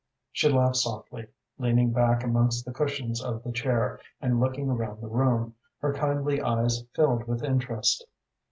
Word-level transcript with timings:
She 0.31 0.49
laughed 0.49 0.77
softly, 0.77 1.27
leaning 1.59 1.91
back 1.91 2.23
amongst 2.23 2.65
the 2.65 2.73
cushions 2.73 3.23
of 3.23 3.43
the 3.43 3.51
chair 3.51 3.99
and 4.19 4.39
looking 4.39 4.67
around 4.67 4.99
the 4.99 5.07
room, 5.07 5.53
her 5.79 5.93
kindly 5.93 6.41
eyes 6.41 6.83
filled 6.95 7.25
with 7.27 7.43
interest. 7.43 8.07